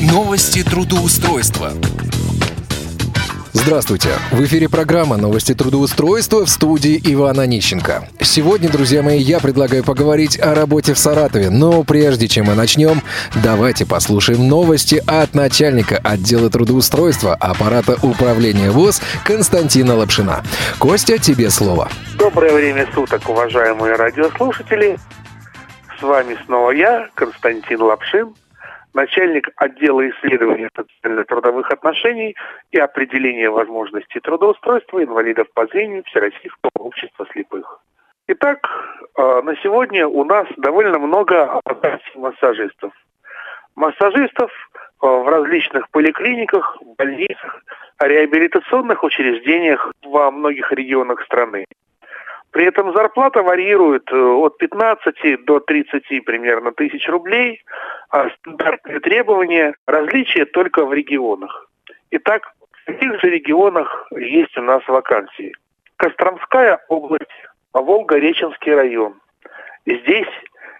[0.00, 1.72] Новости трудоустройства.
[3.52, 4.08] Здравствуйте!
[4.32, 8.08] В эфире программа «Новости трудоустройства» в студии Ивана Нищенко.
[8.22, 11.50] Сегодня, друзья мои, я предлагаю поговорить о работе в Саратове.
[11.50, 13.02] Но прежде чем мы начнем,
[13.44, 20.42] давайте послушаем новости от начальника отдела трудоустройства аппарата управления ВОЗ Константина Лапшина.
[20.78, 21.90] Костя, тебе слово.
[22.16, 24.98] Доброе время суток, уважаемые радиослушатели.
[25.98, 28.32] С вами снова я, Константин Лапшин,
[28.94, 32.36] начальник отдела исследования социально-трудовых отношений
[32.70, 37.80] и определения возможностей трудоустройства инвалидов по зрению Всероссийского общества слепых.
[38.28, 38.66] Итак,
[39.16, 41.60] э, на сегодня у нас довольно много
[42.14, 42.92] массажистов.
[43.74, 44.50] Массажистов
[45.02, 47.62] э, в различных поликлиниках, больницах,
[48.00, 51.66] реабилитационных учреждениях во многих регионах страны.
[52.50, 57.62] При этом зарплата варьирует э, от 15 до 30 примерно тысяч рублей,
[58.10, 61.68] а стандартные требования различия только в регионах.
[62.10, 65.54] Итак, в каких же регионах есть у нас вакансии?
[65.96, 67.30] Костромская область,
[67.72, 69.14] Волго-Реченский район.
[69.86, 70.28] Здесь,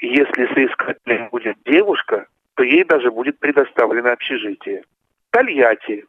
[0.00, 4.82] если соискателем будет девушка, то ей даже будет предоставлено общежитие.
[5.30, 6.06] Тольятти,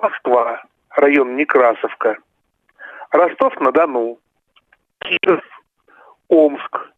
[0.00, 2.18] Москва, район Некрасовка,
[3.12, 4.18] Ростов-на-Дону,
[5.00, 5.42] Киров,
[6.28, 6.90] Омск.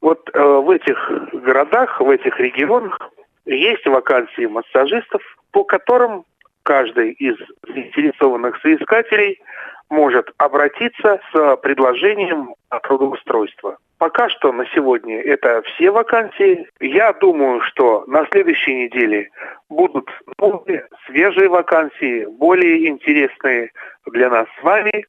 [0.00, 0.96] Вот э, в этих
[1.32, 2.98] городах, в этих регионах
[3.46, 6.24] есть вакансии массажистов, по которым
[6.62, 9.40] каждый из заинтересованных соискателей
[9.88, 13.78] может обратиться с предложением трудоустройства.
[13.98, 16.68] Пока что на сегодня это все вакансии.
[16.80, 19.30] Я думаю, что на следующей неделе
[19.70, 23.70] будут новые, свежие вакансии, более интересные
[24.06, 25.06] для нас с вами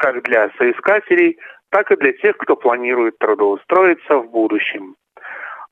[0.00, 4.96] как для соискателей, так и для тех, кто планирует трудоустроиться в будущем.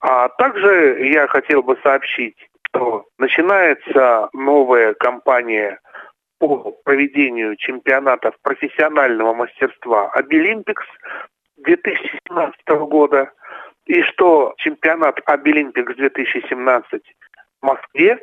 [0.01, 2.37] А также я хотел бы сообщить,
[2.69, 5.81] что начинается новая кампания
[6.39, 10.85] по проведению чемпионатов профессионального мастерства Обилимпикс
[11.57, 13.33] 2017 года,
[13.87, 17.03] и что чемпионат Обилимпикс 2017
[17.63, 18.19] в Москве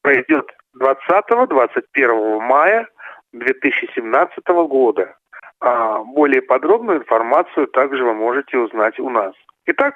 [0.00, 0.48] пройдет
[0.80, 2.88] 20-21 мая
[3.32, 5.16] 2017 года.
[5.60, 9.34] А более подробную информацию также вы можете узнать у нас.
[9.66, 9.94] Итак,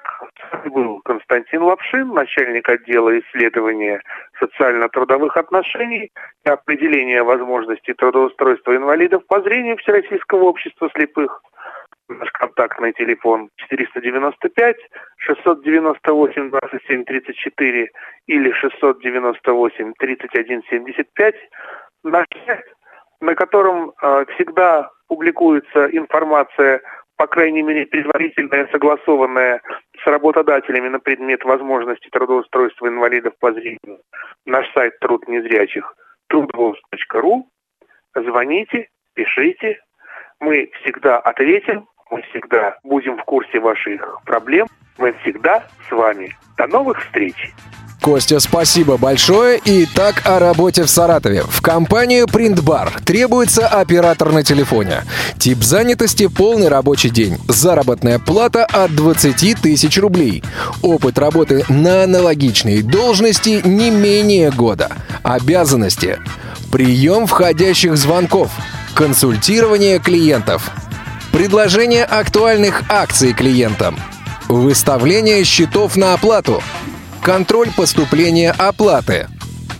[0.67, 4.03] был Константин Лапшин, начальник отдела исследования
[4.39, 6.13] социально-трудовых отношений
[6.45, 11.43] и определения возможностей трудоустройства инвалидов по зрению Всероссийского общества слепых.
[12.09, 14.77] Наш контактный телефон 495
[15.17, 17.91] 698 27 34
[18.27, 21.35] или 698 31 75.
[22.05, 22.65] Наш сайт,
[23.23, 26.81] на котором э, всегда публикуется информация,
[27.17, 29.63] по крайней мере, предварительная, согласованная
[30.03, 34.01] с работодателями на предмет возможности трудоустройства инвалидов по зрению.
[34.45, 35.95] Наш сайт «Труд незрячих»
[36.27, 37.47] трудвоз.ру.
[38.17, 39.79] Звоните, пишите.
[40.41, 44.67] Мы всегда ответим, мы всегда будем в курсе ваших проблем.
[44.99, 46.31] Мы всегда с вами.
[46.59, 47.53] До новых встреч!
[48.05, 49.59] Костя, спасибо большое.
[49.65, 51.43] И так о работе в Саратове.
[51.49, 55.05] В компанию Printbar требуется оператор на телефоне.
[55.39, 57.39] Тип занятости– полный рабочий день.
[57.49, 60.45] Заработная плата от 20 тысяч рублей.
[60.83, 64.91] Опыт работы на аналогичной должности не менее года.
[65.23, 66.19] Обязанности.
[66.71, 68.51] Прием входящих звонков.
[68.93, 70.71] Консультирование клиентов.
[71.33, 73.99] Предложение актуальных акций клиентам.
[74.49, 76.63] Выставление счетов на оплату–
[77.25, 79.29] контроль поступления оплаты,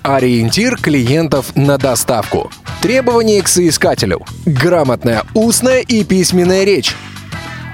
[0.03, 2.51] ориентир клиентов на доставку,
[2.81, 6.97] требования к соискателю, грамотная устная и письменная речь,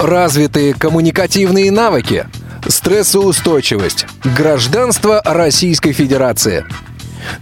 [0.00, 2.26] развитые коммуникативные навыки,
[2.66, 6.64] стрессоустойчивость, гражданство Российской Федерации,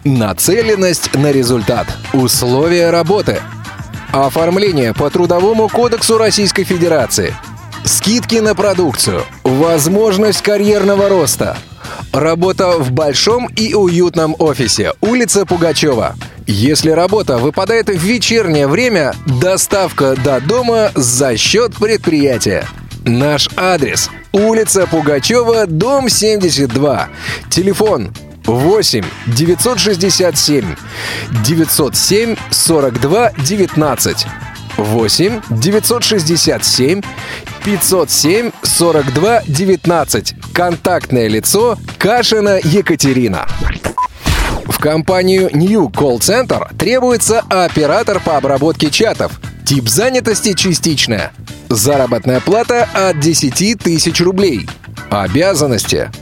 [0.05, 3.41] нацеленность на результат, условия работы,
[4.13, 7.35] оформление по Трудовому кодексу Российской Федерации,
[7.87, 11.57] скидки на продукцию, возможность карьерного роста–
[12.13, 14.93] Работа в большом и уютном офисе.
[15.01, 16.17] Улица Пугачева.
[16.47, 22.67] Если работа выпадает в вечернее время, доставка до дома за счет предприятия.
[23.05, 24.11] Наш адрес.
[24.33, 27.09] Улица Пугачева, дом 72.
[27.51, 28.15] Телефон
[28.47, 30.65] 8 967
[31.45, 34.27] 907 42 19.
[34.79, 37.03] 8 967
[37.65, 40.35] 507 42 19.
[40.55, 43.49] Контактное лицо Кашина Екатерина.
[44.67, 49.41] В компанию New Call Center требуется оператор по обработке чатов.
[49.67, 51.33] Тип занятости частичная.
[51.69, 54.69] Заработная плата от 10 тысяч рублей.
[55.11, 56.13] Обязанности.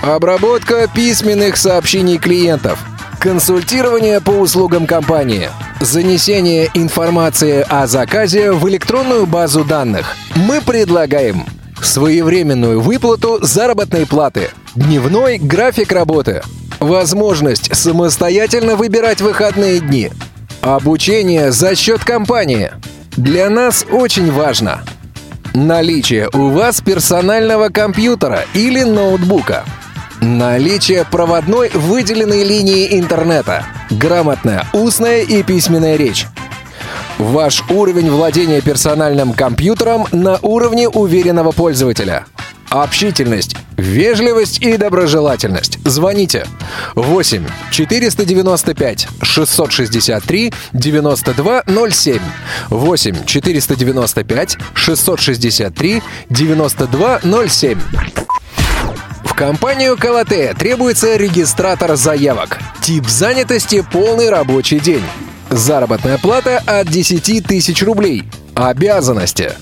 [0.00, 2.78] Обработка письменных сообщений клиентов.
[3.18, 5.48] Консультирование по услугам компании.
[5.80, 10.16] Занесение информации о заказе в электронную базу данных.
[10.36, 11.44] Мы предлагаем
[11.84, 16.42] своевременную выплату заработной платы, дневной график работы,
[16.80, 20.10] возможность самостоятельно выбирать выходные дни,
[20.60, 22.72] обучение за счет компании.
[23.16, 24.82] Для нас очень важно
[25.54, 29.64] наличие у вас персонального компьютера или ноутбука–
[30.20, 33.66] Наличие проводной выделенной линии интернета.
[33.90, 36.26] Грамотная устная и письменная речь.
[37.18, 42.26] Ваш уровень владения персональным компьютером на уровне уверенного пользователя.
[42.70, 45.78] Общительность, вежливость и доброжелательность.
[45.84, 46.44] Звоните
[46.96, 52.20] 8 495 663 9207
[52.70, 57.78] 8 495 663 9207
[59.24, 62.58] в компанию Калате требуется регистратор заявок.
[62.80, 65.02] Тип занятости– полный рабочий день.
[65.54, 68.24] Заработная плата от 10 тысяч рублей.
[68.56, 69.52] Обязанности.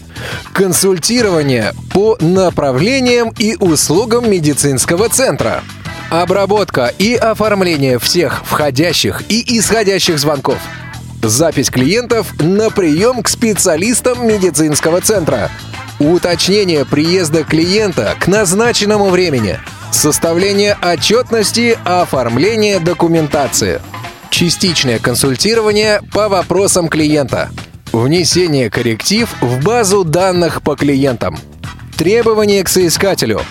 [0.54, 5.62] Консультирование по направлениям и услугам медицинского центра.
[6.08, 10.56] Обработка и оформление всех входящих и исходящих звонков.
[11.22, 15.50] Запись клиентов на прием к специалистам медицинского центра–
[15.98, 19.58] уточнение приезда клиента к назначенному времени,
[19.92, 23.82] составление отчетности, оформление документации,
[24.32, 27.50] частичное консультирование по вопросам клиента,
[27.92, 31.38] внесение корректив в базу данных по клиентам,
[31.96, 33.42] требования к соискателю,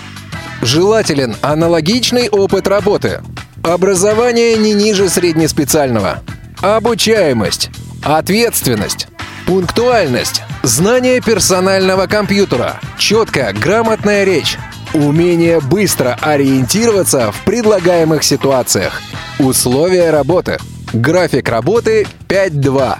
[0.62, 3.22] желателен аналогичный опыт работы,
[3.64, 6.24] образование не ниже среднеспециального,
[6.62, 7.70] обучаемость,
[8.04, 9.08] ответственность,
[9.46, 14.60] пунктуальность, Знание персонального компьютера, четкая, грамотная речь,
[14.94, 19.02] умение быстро ориентироваться в предлагаемых ситуациях,
[19.40, 20.60] условия работы,
[20.94, 22.96] график работы 5.2,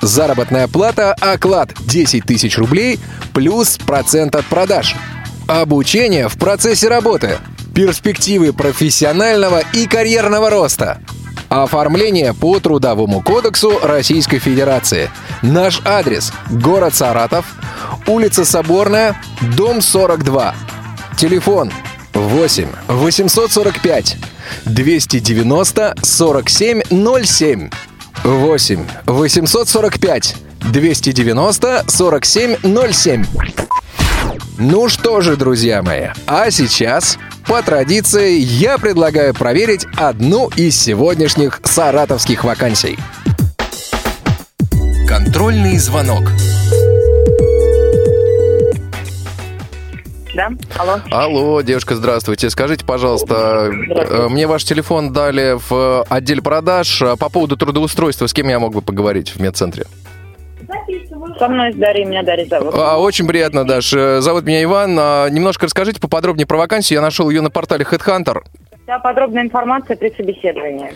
[0.00, 2.98] заработная плата оклад 10 тысяч рублей
[3.34, 4.94] плюс процент от продаж,
[5.46, 7.38] обучение в процессе работы,
[7.74, 11.00] перспективы профессионального и карьерного роста–
[11.52, 15.10] Оформление по Трудовому кодексу Российской Федерации.
[15.42, 17.44] Наш адрес– город Саратов,
[18.06, 19.20] улица Соборная,
[19.54, 20.54] дом 42.
[21.18, 21.70] Телефон
[22.14, 24.16] 8 845
[24.64, 27.70] 290 4707.
[28.24, 33.24] 8 845 290 4707.
[34.58, 41.60] Ну что же, друзья мои, а сейчас по традиции, я предлагаю проверить одну из сегодняшних
[41.64, 42.98] саратовских вакансий.
[45.08, 46.22] Контрольный звонок.
[50.34, 50.98] Да, алло.
[51.10, 52.48] Алло, девушка, здравствуйте.
[52.48, 58.26] Скажите, пожалуйста, э, мне ваш телефон дали в отделе продаж по поводу трудоустройства.
[58.26, 59.84] С кем я мог бы поговорить в медцентре?
[61.38, 62.74] Со мной Дарья, меня Дарья зовут.
[62.74, 63.92] А, очень приятно, Даш.
[63.94, 64.96] Э, зовут меня Иван.
[64.98, 66.98] А, немножко расскажите поподробнее про вакансию.
[66.98, 68.42] Я нашел ее на портале HeadHunter.
[68.84, 70.92] Вся подробная информация при собеседовании.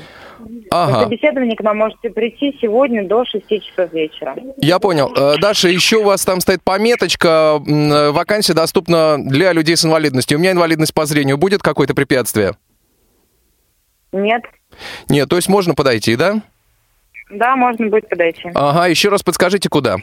[0.70, 1.04] Ага.
[1.04, 4.36] Собеседование к нам можете прийти сегодня до 6 часов вечера.
[4.58, 5.12] Я понял.
[5.16, 10.38] Э, Даша, еще у вас там стоит пометочка, э, вакансия доступна для людей с инвалидностью.
[10.38, 11.38] У меня инвалидность по зрению.
[11.38, 12.52] Будет какое-то препятствие?
[14.12, 14.42] Нет.
[15.08, 16.42] Нет, то есть можно подойти, да?
[17.30, 18.50] Да, можно будет подойти.
[18.54, 19.96] Ага, еще раз подскажите, куда?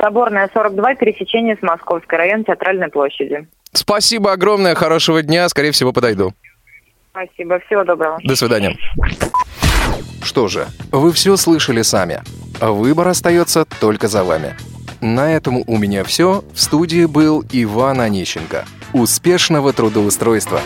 [0.00, 3.48] Соборная, 42, пересечение с Московской, район Театральной площади.
[3.72, 6.32] Спасибо огромное, хорошего дня, скорее всего, подойду.
[7.16, 8.18] Спасибо, всего доброго.
[8.24, 8.76] До свидания.
[10.22, 12.20] Что же, вы все слышали сами.
[12.60, 14.54] Выбор остается только за вами.
[15.00, 16.44] На этом у меня все.
[16.52, 18.66] В студии был Иван Онищенко.
[18.92, 20.60] Успешного трудоустройства!